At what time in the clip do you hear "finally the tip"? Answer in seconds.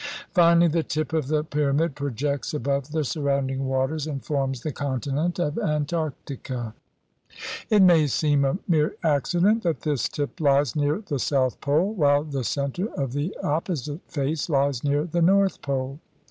0.33-1.13